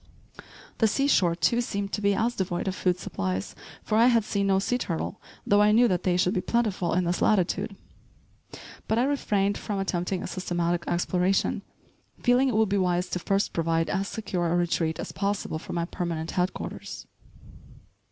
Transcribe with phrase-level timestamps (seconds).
[0.79, 3.53] The sea shore, too, seemed to be as devoid of food supplies,
[3.83, 6.95] for I had seen no sea turtle, though I knew that they should be plentiful
[6.95, 7.75] in this latitude.
[8.87, 11.61] But I refrained from attempting a systematic exploration,
[12.23, 15.73] feeling it would be wise to first provide as secure a retreat as possible for
[15.73, 17.05] my permanent headquarters.